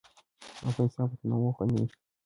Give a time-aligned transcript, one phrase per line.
[0.69, 1.87] افغانستان په تنوع غني دی.